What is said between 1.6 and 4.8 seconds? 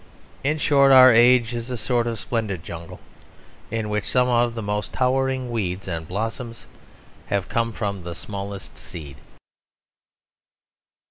a sort of splendid jungle in which some of the